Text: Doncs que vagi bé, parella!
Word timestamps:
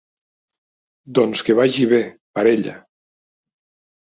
Doncs 1.19 1.43
que 1.49 1.57
vagi 1.59 1.85
bé, 1.93 2.01
parella! 2.39 2.75